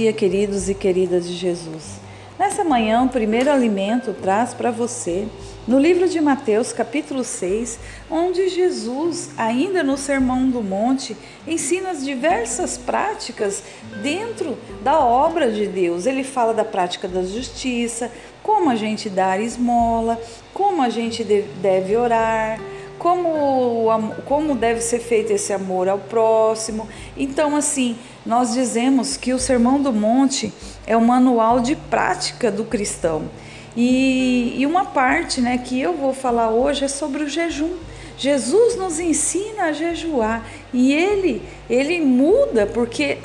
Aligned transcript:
dia, 0.00 0.14
queridos 0.14 0.70
e 0.70 0.74
queridas 0.74 1.28
de 1.28 1.34
Jesus. 1.34 2.00
Nessa 2.38 2.64
manhã, 2.64 3.02
o 3.02 3.08
primeiro 3.10 3.50
alimento 3.50 4.14
traz 4.14 4.54
para 4.54 4.70
você, 4.70 5.28
no 5.68 5.78
livro 5.78 6.08
de 6.08 6.18
Mateus, 6.22 6.72
capítulo 6.72 7.22
6, 7.22 7.78
onde 8.10 8.48
Jesus, 8.48 9.28
ainda 9.36 9.82
no 9.82 9.98
Sermão 9.98 10.48
do 10.48 10.62
Monte, 10.62 11.14
ensina 11.46 11.90
as 11.90 12.02
diversas 12.02 12.78
práticas 12.78 13.62
dentro 14.02 14.56
da 14.82 14.98
obra 14.98 15.52
de 15.52 15.66
Deus. 15.66 16.06
Ele 16.06 16.24
fala 16.24 16.54
da 16.54 16.64
prática 16.64 17.06
da 17.06 17.22
justiça, 17.22 18.10
como 18.42 18.70
a 18.70 18.76
gente 18.76 19.10
dar 19.10 19.38
esmola, 19.38 20.18
como 20.54 20.80
a 20.80 20.88
gente 20.88 21.22
deve 21.22 21.94
orar, 21.94 22.58
como, 22.98 24.14
como 24.24 24.54
deve 24.54 24.80
ser 24.80 24.98
feito 24.98 25.30
esse 25.30 25.52
amor 25.52 25.90
ao 25.90 25.98
próximo. 25.98 26.88
Então, 27.18 27.54
assim, 27.54 27.98
nós 28.24 28.52
dizemos 28.52 29.16
que 29.16 29.32
o 29.32 29.38
Sermão 29.38 29.80
do 29.80 29.92
Monte 29.92 30.52
é 30.86 30.96
o 30.96 31.00
manual 31.00 31.60
de 31.60 31.74
prática 31.74 32.50
do 32.50 32.64
cristão. 32.64 33.30
E, 33.76 34.56
e 34.58 34.66
uma 34.66 34.84
parte 34.84 35.40
né, 35.40 35.58
que 35.58 35.80
eu 35.80 35.94
vou 35.94 36.12
falar 36.12 36.50
hoje 36.50 36.84
é 36.84 36.88
sobre 36.88 37.22
o 37.22 37.28
jejum. 37.28 37.76
Jesus 38.18 38.76
nos 38.76 39.00
ensina 39.00 39.64
a 39.64 39.72
jejuar 39.72 40.46
e 40.74 40.92
ele, 40.92 41.42
ele 41.70 42.02
muda, 42.02 42.66
porque 42.66 43.18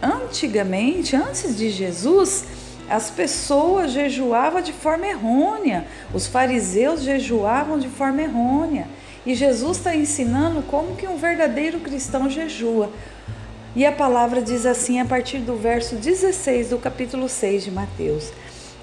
antigamente, 0.00 1.16
antes 1.16 1.56
de 1.56 1.68
Jesus, 1.70 2.44
as 2.88 3.10
pessoas 3.10 3.90
jejuavam 3.90 4.60
de 4.60 4.72
forma 4.72 5.08
errônea, 5.08 5.88
os 6.14 6.28
fariseus 6.28 7.02
jejuavam 7.02 7.76
de 7.76 7.88
forma 7.88 8.22
errônea. 8.22 8.86
E 9.26 9.34
Jesus 9.34 9.78
está 9.78 9.96
ensinando 9.96 10.62
como 10.62 10.94
que 10.94 11.08
um 11.08 11.16
verdadeiro 11.16 11.80
cristão 11.80 12.30
jejua. 12.30 12.92
E 13.76 13.84
a 13.84 13.92
palavra 13.92 14.40
diz 14.40 14.64
assim 14.64 15.00
a 15.00 15.04
partir 15.04 15.40
do 15.40 15.54
verso 15.54 15.96
16 15.96 16.70
do 16.70 16.78
capítulo 16.78 17.28
6 17.28 17.64
de 17.64 17.70
Mateus: 17.70 18.32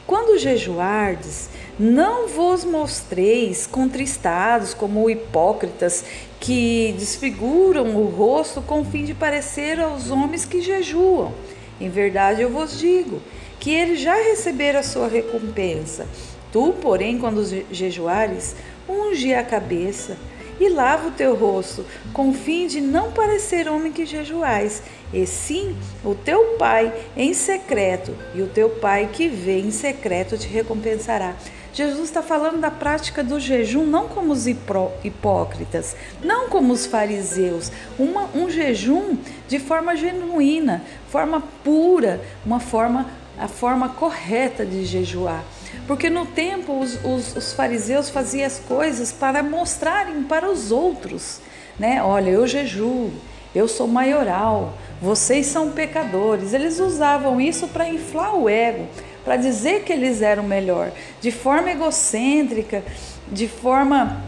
Quando 0.05 0.37
jejuardes, 0.37 1.49
não 1.79 2.27
vos 2.27 2.63
mostreis 2.63 3.65
contristados 3.65 4.75
como 4.75 5.09
hipócritas 5.09 6.05
que 6.39 6.93
desfiguram 6.95 7.95
o 7.95 8.05
rosto 8.05 8.61
com 8.61 8.81
o 8.81 8.85
fim 8.85 9.03
de 9.03 9.15
parecer 9.15 9.79
aos 9.79 10.11
homens 10.11 10.45
que 10.45 10.61
jejuam. 10.61 11.33
Em 11.81 11.89
verdade 11.89 12.43
eu 12.43 12.51
vos 12.51 12.77
digo 12.77 13.19
que 13.59 13.71
eles 13.71 13.99
já 13.99 14.13
receberam 14.13 14.79
a 14.79 14.83
sua 14.83 15.07
recompensa. 15.07 16.05
Tu, 16.51 16.71
porém, 16.73 17.17
quando 17.17 17.43
jejuares, 17.71 18.55
unge 18.87 19.33
a 19.33 19.43
cabeça 19.43 20.15
e 20.59 20.69
lava 20.69 21.07
o 21.07 21.11
teu 21.11 21.35
rosto, 21.35 21.85
com 22.13 22.29
o 22.29 22.33
fim 22.33 22.67
de 22.67 22.81
não 22.81 23.11
parecer 23.11 23.67
homem 23.67 23.91
que 23.91 24.05
jejuais, 24.05 24.83
e 25.13 25.25
sim 25.25 25.75
o 26.03 26.15
teu 26.15 26.55
pai 26.57 26.93
em 27.15 27.33
secreto, 27.33 28.15
e 28.33 28.41
o 28.41 28.47
teu 28.47 28.69
pai 28.69 29.09
que 29.11 29.27
vê 29.27 29.59
em 29.59 29.71
secreto 29.71 30.37
te 30.37 30.47
recompensará. 30.47 31.35
Jesus 31.73 32.03
está 32.03 32.21
falando 32.21 32.59
da 32.59 32.69
prática 32.69 33.23
do 33.23 33.39
jejum 33.39 33.83
não 33.83 34.07
como 34.07 34.31
os 34.31 34.45
hipócritas, 34.45 35.95
não 36.23 36.47
como 36.47 36.71
os 36.71 36.85
fariseus, 36.85 37.71
uma, 37.97 38.29
um 38.35 38.47
jejum 38.47 39.17
de 39.47 39.59
forma 39.59 39.95
genuína, 39.95 40.83
forma 41.09 41.41
pura, 41.63 42.21
uma 42.45 42.59
forma 42.59 43.09
a 43.37 43.47
forma 43.47 43.89
correta 43.89 44.65
de 44.65 44.85
jejuar. 44.85 45.43
Porque 45.87 46.09
no 46.09 46.25
tempo 46.25 46.79
os, 46.79 46.97
os, 47.03 47.35
os 47.35 47.53
fariseus 47.53 48.09
faziam 48.09 48.47
as 48.47 48.59
coisas 48.59 49.11
para 49.11 49.43
mostrarem 49.43 50.23
para 50.23 50.49
os 50.49 50.71
outros, 50.71 51.39
né? 51.77 52.01
Olha, 52.01 52.29
eu 52.29 52.47
jejuo, 52.47 53.11
eu 53.53 53.67
sou 53.67 53.87
maioral, 53.87 54.73
vocês 55.01 55.45
são 55.47 55.71
pecadores. 55.71 56.53
Eles 56.53 56.79
usavam 56.79 57.39
isso 57.41 57.67
para 57.67 57.89
inflar 57.89 58.35
o 58.35 58.47
ego, 58.47 58.87
para 59.23 59.35
dizer 59.35 59.83
que 59.83 59.91
eles 59.91 60.21
eram 60.21 60.43
melhor, 60.43 60.91
de 61.19 61.31
forma 61.31 61.71
egocêntrica, 61.71 62.83
de 63.31 63.47
forma 63.47 64.23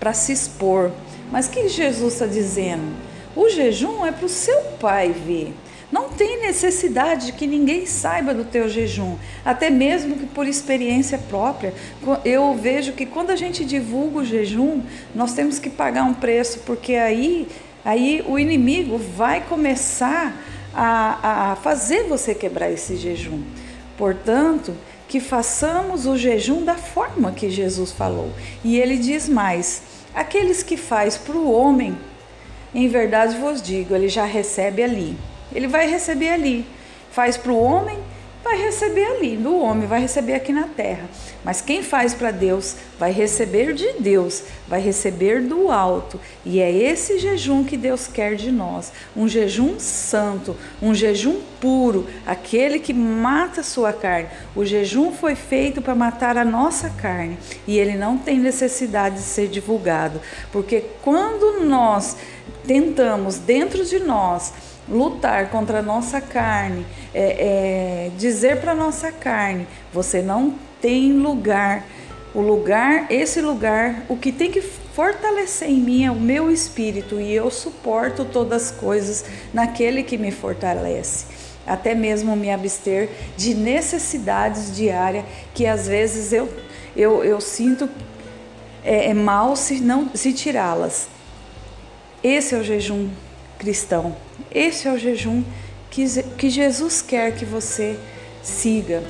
para 0.00 0.12
se 0.12 0.32
expor. 0.32 0.90
Mas 1.30 1.46
o 1.46 1.50
que 1.50 1.68
Jesus 1.68 2.14
está 2.14 2.26
dizendo? 2.26 2.96
O 3.36 3.48
jejum 3.48 4.04
é 4.04 4.10
para 4.10 4.26
o 4.26 4.28
seu 4.28 4.60
pai 4.80 5.12
ver. 5.12 5.54
Não 5.98 6.10
tem 6.10 6.40
necessidade 6.40 7.26
de 7.26 7.32
que 7.32 7.44
ninguém 7.44 7.84
saiba 7.84 8.32
do 8.32 8.44
teu 8.44 8.68
jejum, 8.68 9.16
até 9.44 9.68
mesmo 9.68 10.14
que 10.14 10.26
por 10.26 10.46
experiência 10.46 11.18
própria. 11.18 11.74
Eu 12.24 12.54
vejo 12.54 12.92
que 12.92 13.04
quando 13.04 13.30
a 13.30 13.36
gente 13.36 13.64
divulga 13.64 14.18
o 14.18 14.24
jejum, 14.24 14.80
nós 15.12 15.32
temos 15.32 15.58
que 15.58 15.68
pagar 15.68 16.04
um 16.04 16.14
preço, 16.14 16.60
porque 16.60 16.94
aí, 16.94 17.48
aí 17.84 18.24
o 18.28 18.38
inimigo 18.38 18.96
vai 18.96 19.40
começar 19.40 20.40
a, 20.72 21.50
a 21.50 21.56
fazer 21.56 22.04
você 22.04 22.32
quebrar 22.32 22.70
esse 22.70 22.94
jejum. 22.94 23.42
Portanto, 23.96 24.76
que 25.08 25.18
façamos 25.18 26.06
o 26.06 26.16
jejum 26.16 26.64
da 26.64 26.76
forma 26.76 27.32
que 27.32 27.50
Jesus 27.50 27.90
falou. 27.90 28.30
E 28.62 28.78
ele 28.78 28.98
diz 28.98 29.28
mais: 29.28 29.82
aqueles 30.14 30.62
que 30.62 30.76
faz 30.76 31.16
para 31.16 31.36
o 31.36 31.50
homem, 31.50 31.98
em 32.72 32.86
verdade 32.86 33.36
vos 33.36 33.60
digo, 33.60 33.96
ele 33.96 34.08
já 34.08 34.24
recebe 34.24 34.80
ali. 34.80 35.18
Ele 35.54 35.66
vai 35.66 35.88
receber 35.88 36.30
ali. 36.30 36.66
Faz 37.10 37.36
para 37.36 37.52
o 37.52 37.58
homem, 37.58 37.98
vai 38.44 38.56
receber 38.56 39.04
ali. 39.04 39.36
Do 39.36 39.58
homem, 39.58 39.86
vai 39.86 40.00
receber 40.00 40.34
aqui 40.34 40.52
na 40.52 40.64
terra. 40.64 41.08
Mas 41.44 41.60
quem 41.60 41.82
faz 41.82 42.14
para 42.14 42.30
Deus, 42.30 42.76
vai 42.98 43.12
receber 43.12 43.72
de 43.72 43.94
Deus, 44.00 44.42
vai 44.66 44.80
receber 44.80 45.42
do 45.42 45.70
alto. 45.70 46.20
E 46.44 46.60
é 46.60 46.70
esse 46.70 47.18
jejum 47.18 47.64
que 47.64 47.76
Deus 47.76 48.06
quer 48.06 48.34
de 48.34 48.50
nós. 48.50 48.92
Um 49.16 49.28
jejum 49.28 49.78
santo, 49.78 50.56
um 50.80 50.94
jejum 50.94 51.40
puro, 51.60 52.06
aquele 52.26 52.78
que 52.78 52.92
mata 52.92 53.60
a 53.60 53.64
sua 53.64 53.92
carne. 53.92 54.28
O 54.54 54.64
jejum 54.64 55.12
foi 55.12 55.34
feito 55.34 55.80
para 55.80 55.94
matar 55.94 56.36
a 56.36 56.44
nossa 56.44 56.90
carne. 56.90 57.38
E 57.66 57.78
ele 57.78 57.96
não 57.96 58.18
tem 58.18 58.38
necessidade 58.38 59.16
de 59.16 59.22
ser 59.22 59.48
divulgado. 59.48 60.20
Porque 60.52 60.84
quando 61.02 61.64
nós 61.64 62.16
tentamos 62.66 63.38
dentro 63.38 63.84
de 63.84 63.98
nós 63.98 64.52
lutar 64.90 65.50
contra 65.50 65.80
a 65.80 65.82
nossa 65.82 66.20
carne, 66.20 66.86
é, 67.14 67.22
é, 67.22 68.10
dizer 68.16 68.60
para 68.60 68.72
a 68.72 68.74
nossa 68.74 69.12
carne: 69.12 69.66
você 69.92 70.22
não 70.22 70.54
tem 70.80 71.12
lugar. 71.12 71.84
O 72.34 72.40
lugar, 72.40 73.06
esse 73.10 73.40
lugar, 73.40 74.04
o 74.08 74.16
que 74.16 74.30
tem 74.30 74.50
que 74.50 74.60
fortalecer 74.60 75.70
em 75.70 75.80
mim 75.80 76.04
é 76.04 76.10
o 76.10 76.14
meu 76.14 76.50
espírito 76.50 77.20
e 77.20 77.34
eu 77.34 77.50
suporto 77.50 78.24
todas 78.24 78.64
as 78.64 78.70
coisas 78.70 79.24
naquele 79.52 80.02
que 80.02 80.18
me 80.18 80.30
fortalece. 80.30 81.26
Até 81.66 81.94
mesmo 81.94 82.36
me 82.36 82.50
abster 82.50 83.08
de 83.36 83.54
necessidades 83.54 84.74
diárias 84.74 85.24
que 85.54 85.66
às 85.66 85.88
vezes 85.88 86.32
eu, 86.32 86.48
eu, 86.94 87.24
eu 87.24 87.40
sinto 87.40 87.88
é, 88.84 89.10
é 89.10 89.14
mal 89.14 89.56
se 89.56 89.80
não 89.80 90.10
se 90.14 90.32
tirá-las. 90.32 91.08
Esse 92.22 92.54
é 92.54 92.58
o 92.58 92.62
jejum 92.62 93.08
cristão. 93.58 94.27
Esse 94.54 94.88
é 94.88 94.92
o 94.92 94.98
jejum 94.98 95.42
que, 95.90 96.04
que 96.36 96.50
Jesus 96.50 97.02
quer 97.02 97.34
que 97.34 97.44
você 97.44 97.98
siga. 98.42 99.02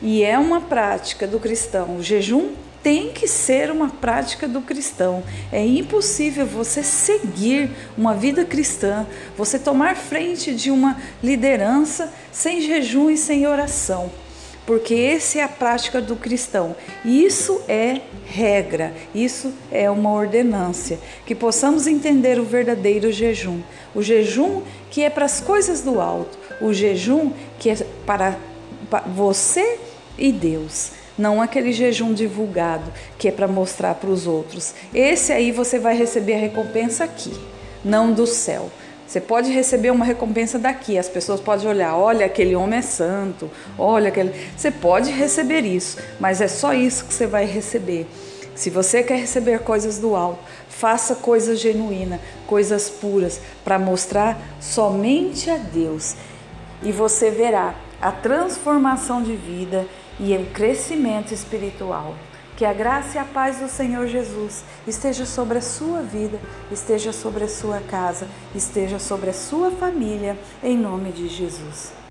E 0.00 0.22
é 0.22 0.38
uma 0.38 0.60
prática 0.60 1.26
do 1.26 1.38
cristão. 1.38 1.96
O 1.96 2.02
jejum 2.02 2.52
tem 2.82 3.12
que 3.12 3.28
ser 3.28 3.70
uma 3.70 3.88
prática 3.88 4.48
do 4.48 4.60
cristão. 4.60 5.22
É 5.52 5.64
impossível 5.64 6.44
você 6.44 6.82
seguir 6.82 7.70
uma 7.96 8.14
vida 8.14 8.44
cristã, 8.44 9.06
você 9.36 9.58
tomar 9.58 9.96
frente 9.96 10.54
de 10.54 10.70
uma 10.70 11.00
liderança 11.22 12.12
sem 12.32 12.60
jejum 12.60 13.08
e 13.08 13.16
sem 13.16 13.46
oração 13.46 14.10
porque 14.66 14.94
essa 14.94 15.38
é 15.38 15.42
a 15.42 15.48
prática 15.48 16.00
do 16.00 16.16
cristão. 16.16 16.76
Isso 17.04 17.60
é 17.68 18.00
regra, 18.26 18.94
isso 19.14 19.52
é 19.70 19.90
uma 19.90 20.12
ordenância. 20.12 20.98
Que 21.26 21.34
possamos 21.34 21.86
entender 21.86 22.38
o 22.38 22.44
verdadeiro 22.44 23.10
jejum. 23.10 23.60
O 23.94 24.02
jejum 24.02 24.62
que 24.90 25.02
é 25.02 25.10
para 25.10 25.24
as 25.24 25.40
coisas 25.40 25.80
do 25.80 26.00
alto, 26.00 26.38
o 26.60 26.72
jejum 26.72 27.32
que 27.58 27.70
é 27.70 27.76
para 28.06 28.36
você 29.06 29.78
e 30.16 30.30
Deus. 30.30 30.92
Não 31.18 31.42
aquele 31.42 31.72
jejum 31.72 32.14
divulgado 32.14 32.90
que 33.18 33.28
é 33.28 33.32
para 33.32 33.48
mostrar 33.48 33.94
para 33.96 34.10
os 34.10 34.26
outros. 34.26 34.74
Esse 34.94 35.32
aí 35.32 35.50
você 35.50 35.78
vai 35.78 35.96
receber 35.96 36.34
a 36.34 36.38
recompensa 36.38 37.04
aqui, 37.04 37.32
não 37.84 38.12
do 38.12 38.26
céu. 38.26 38.70
Você 39.12 39.20
pode 39.20 39.52
receber 39.52 39.90
uma 39.90 40.06
recompensa 40.06 40.58
daqui, 40.58 40.96
as 40.96 41.06
pessoas 41.06 41.38
podem 41.38 41.68
olhar, 41.68 41.94
olha, 41.94 42.24
aquele 42.24 42.56
homem 42.56 42.78
é 42.78 42.82
santo, 42.82 43.50
olha 43.76 44.08
aquele. 44.08 44.32
Você 44.56 44.70
pode 44.70 45.10
receber 45.10 45.66
isso, 45.66 45.98
mas 46.18 46.40
é 46.40 46.48
só 46.48 46.72
isso 46.72 47.04
que 47.04 47.12
você 47.12 47.26
vai 47.26 47.44
receber. 47.44 48.06
Se 48.54 48.70
você 48.70 49.02
quer 49.02 49.18
receber 49.18 49.58
coisas 49.58 49.98
do 49.98 50.16
alto, 50.16 50.38
faça 50.66 51.14
coisas 51.14 51.60
genuínas, 51.60 52.20
coisas 52.46 52.88
puras, 52.88 53.38
para 53.62 53.78
mostrar 53.78 54.40
somente 54.58 55.50
a 55.50 55.58
Deus. 55.58 56.16
E 56.82 56.90
você 56.90 57.30
verá 57.30 57.74
a 58.00 58.12
transformação 58.12 59.22
de 59.22 59.36
vida 59.36 59.86
e 60.18 60.34
o 60.34 60.46
crescimento 60.46 61.34
espiritual. 61.34 62.14
Que 62.56 62.64
a 62.64 62.72
graça 62.72 63.16
e 63.16 63.18
a 63.18 63.24
paz 63.24 63.58
do 63.58 63.68
Senhor 63.68 64.06
Jesus 64.06 64.62
esteja 64.86 65.24
sobre 65.24 65.58
a 65.58 65.62
sua 65.62 66.02
vida, 66.02 66.38
esteja 66.70 67.12
sobre 67.12 67.44
a 67.44 67.48
sua 67.48 67.80
casa, 67.80 68.28
esteja 68.54 68.98
sobre 68.98 69.30
a 69.30 69.34
sua 69.34 69.70
família, 69.70 70.38
em 70.62 70.76
nome 70.76 71.12
de 71.12 71.28
Jesus. 71.28 72.01